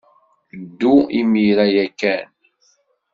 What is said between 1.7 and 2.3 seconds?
ya kan.